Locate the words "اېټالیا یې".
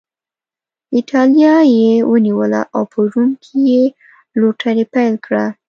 0.95-1.93